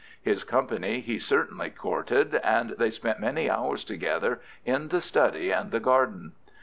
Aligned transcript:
His 0.23 0.43
company 0.43 0.99
he 0.99 1.19
certainly 1.19 1.69
courted, 1.69 2.33
and 2.33 2.71
they 2.71 2.89
spent 2.89 3.19
many 3.19 3.47
hours 3.51 3.83
together 3.83 4.41
in 4.65 4.87
the 4.87 4.99
study 4.99 5.51
and 5.51 5.69
the 5.69 5.79
garden. 5.79 6.31